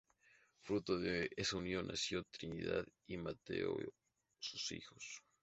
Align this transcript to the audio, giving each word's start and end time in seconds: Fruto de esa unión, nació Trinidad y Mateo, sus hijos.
Fruto 0.63 0.97
de 0.99 1.29
esa 1.37 1.57
unión, 1.57 1.85
nació 1.85 2.23
Trinidad 2.23 2.87
y 3.05 3.17
Mateo, 3.17 3.77
sus 4.39 4.71
hijos. 4.71 5.21